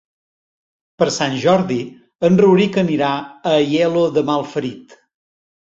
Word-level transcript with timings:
Per 1.03 1.07
Sant 1.17 1.35
Jordi 1.43 1.77
en 2.31 2.41
Rauric 2.43 2.81
anirà 2.85 3.13
a 3.21 3.55
Aielo 3.61 4.11
de 4.19 4.27
Malferit. 4.33 5.03